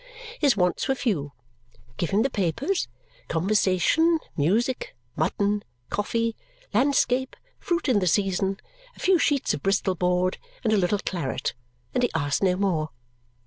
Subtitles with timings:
[0.39, 1.31] His wants were few.
[1.97, 2.87] Give him the papers,
[3.27, 6.35] conversation, music, mutton, coffee,
[6.73, 8.57] landscape, fruit in the season,
[8.95, 11.53] a few sheets of Bristol board, and a little claret,
[11.93, 12.89] and he asked no more.